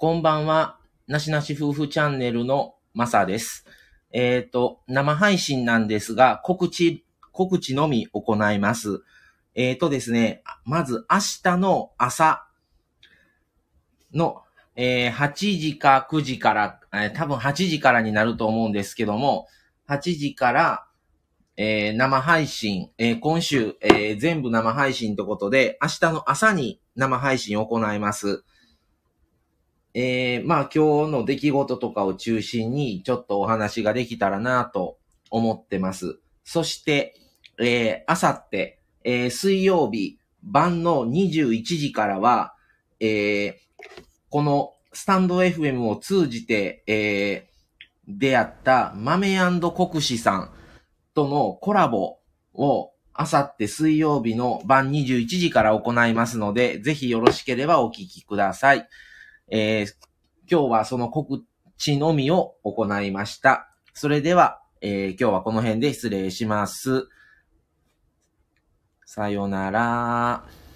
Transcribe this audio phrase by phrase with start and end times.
[0.00, 0.78] こんばんは。
[1.08, 3.64] なしなし夫婦チャンネルのまさです。
[4.12, 9.02] えっ、と、生配信なんですが、告知、告知のみ行います。
[9.56, 12.46] えっ、とですね、まず明日の朝
[14.14, 14.42] の、
[14.76, 19.48] えー8時か9時から、えー多分8時からになると思うんですけども、
[19.88, 20.86] 8時から、
[21.56, 28.44] えー生配信、えー今週、えー全部生配信ということで、明日の朝に生配信を行います。
[30.00, 34.96] えーまあ今日の出来事とかを中心にちょっとお話ができたらなと
[35.28, 36.20] 思ってます。
[36.44, 37.16] そして、
[37.58, 42.54] えー、あさって、えー水曜日晩の21時からは、
[43.00, 43.54] えー
[44.30, 47.48] このスタンド FM を通じて、えー
[48.06, 50.52] 出会った豆国士さん
[51.12, 52.18] とのコラボ
[52.54, 58.88] をあさって水曜日の晩21時から行いますので、ぜひよろしければお聞きください。
[59.50, 59.94] えー
[60.50, 61.44] 今日はその告
[61.76, 63.68] 知のみを行いました。
[63.92, 67.08] それでは、えー今日はこの辺で失礼します。
[69.04, 70.67] さよなら。